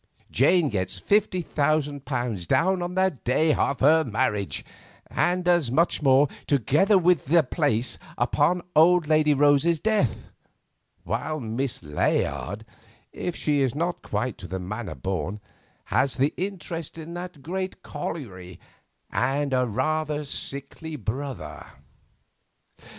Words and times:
Jane 0.31 0.69
gets 0.69 0.97
fifty 0.97 1.43
thousand 1.43 2.05
pounds 2.05 2.47
down 2.47 2.81
on 2.81 2.95
the 2.95 3.19
day 3.23 3.53
of 3.53 3.81
her 3.81 4.03
marriage, 4.03 4.65
and 5.05 5.47
as 5.47 5.69
much 5.69 6.01
more, 6.01 6.27
together 6.47 6.97
with 6.97 7.25
the 7.25 7.43
place, 7.43 7.99
upon 8.17 8.63
old 8.75 9.07
Lady 9.07 9.35
Rose's 9.35 9.79
death; 9.79 10.31
while 11.03 11.39
Miss 11.39 11.83
Layard—if 11.83 13.35
she 13.35 13.59
is 13.59 13.75
not 13.75 14.01
quite 14.01 14.39
to 14.39 14.47
the 14.47 14.57
manner 14.57 14.95
born—has 14.95 16.17
the 16.17 16.33
interest 16.35 16.97
in 16.97 17.13
that 17.13 17.43
great 17.43 17.83
colliery 17.83 18.59
and 19.11 19.53
a 19.53 19.67
rather 19.67 20.23
sickly 20.25 20.95
brother. 20.95 21.67